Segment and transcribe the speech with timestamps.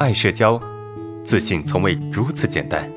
[0.00, 0.60] 爱社交，
[1.24, 2.90] 自信从未如此简单。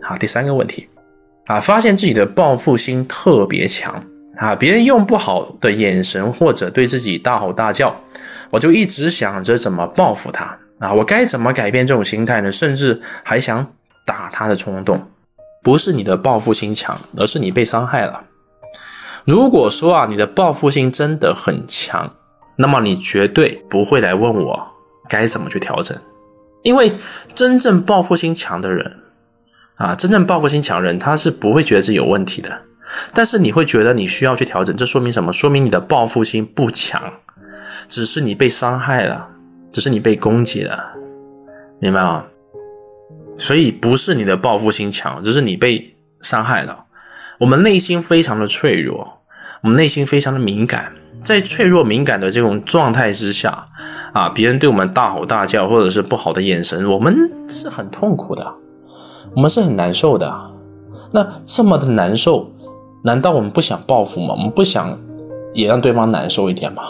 [0.00, 0.88] 好，第三个问题
[1.46, 4.04] 啊，发现自己的报复心特别强
[4.36, 7.94] 啊，别人用不好的眼神或者对自己大吼大叫，
[8.50, 12.52] 我就一直想着怎么报复他啊，我该怎么改变这种心态呢？
[12.52, 13.72] 甚至还想
[14.06, 15.04] 打他的冲动。
[15.62, 18.24] 不是你的报复心强，而是你被伤害了。
[19.24, 22.10] 如果说啊，你的报复心真的很强，
[22.56, 24.66] 那么你绝对不会来问我
[25.08, 25.96] 该怎么去调整，
[26.62, 26.92] 因为
[27.34, 28.98] 真正报复心强的人
[29.76, 32.62] 啊，真正报复心强人他是不会觉得自己有问题的，
[33.14, 35.32] 但是你会觉得你需要去调整，这说明什么？
[35.32, 37.02] 说明你的报复心不强，
[37.88, 39.28] 只是你被伤害了，
[39.72, 40.94] 只是你被攻击了，
[41.78, 42.24] 明白吗？
[43.36, 46.84] 所以不是你的报复心强，只是你被伤害了。
[47.40, 49.14] 我们内心非常的脆弱，
[49.62, 53.64] 我们内心非常的敏感，在脆弱敏感的这种状态之下，
[54.12, 57.16] 啊，别人对我们大吼大叫，或者是不好的眼神，我们
[57.48, 58.52] 是很痛苦的，
[59.34, 60.30] 我们是很难受的。
[61.12, 62.52] 那这么的难受，
[63.02, 64.34] 难道我们不想报复吗？
[64.36, 64.98] 我们不想
[65.54, 66.82] 也让对方难受一点吗？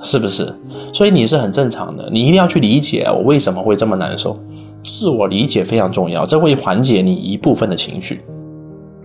[0.00, 0.54] 是不是？
[0.94, 4.42] 所以你是很正常的，你一定要去理解我为什么会这么难受。
[4.82, 8.22] 自我理解非常重要，这会缓解你一部分的情绪。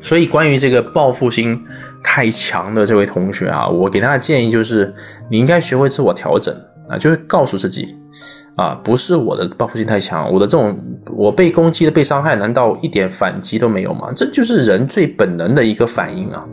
[0.03, 1.57] 所以，关于这个报复心
[2.03, 4.93] 太强的这位同学啊，我给他的建议就是，
[5.31, 6.53] 你应该学会自我调整
[6.89, 7.95] 啊，就是告诉自己
[8.57, 10.77] 啊，不是我的报复心太强，我的这种
[11.15, 14.09] 我被攻击的、被伤害，难道一点反击都没有吗？
[14.13, 16.45] 这就是人最本能的一个反应啊，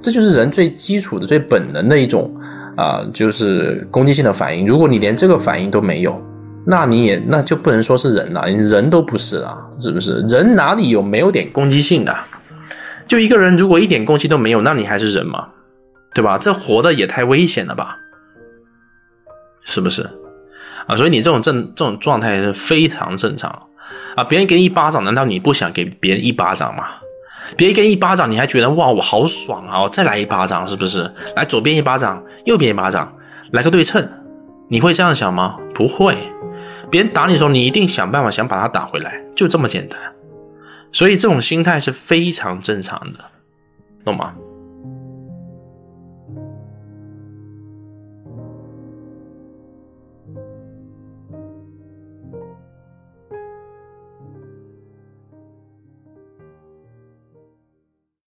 [0.00, 2.32] 这就是人最基础的、最本能的一种
[2.76, 4.64] 啊，就是攻击性的反应。
[4.64, 6.22] 如果你连这个反应都没有，
[6.64, 10.20] 那你也那就不能说是人了，人都不是了，是不是？
[10.28, 12.14] 人哪里有没有点攻击性的？
[13.10, 15.48] 就一个人，如果一点攻击都没有，那你还是人吗？
[16.14, 16.38] 对吧？
[16.38, 17.96] 这活的也太危险了吧？
[19.64, 20.08] 是不是？
[20.86, 23.50] 啊，所以你这种正这种状态是非常正常
[24.14, 24.22] 啊！
[24.22, 26.84] 别人给你一巴掌，难道你不想给别人一巴掌吗？
[27.56, 29.82] 别人给你一巴掌，你还觉得哇，我好爽啊！
[29.82, 31.10] 我再来一巴掌，是不是？
[31.34, 33.12] 来左边一巴掌，右边一巴掌，
[33.50, 34.08] 来个对称，
[34.68, 35.58] 你会这样想吗？
[35.74, 36.16] 不会。
[36.88, 39.98] 别人打你的时候，你一定想办法想把他打回来，就这么简单。
[40.92, 43.24] 所以这种心态是非常正常的，
[44.04, 44.34] 懂吗？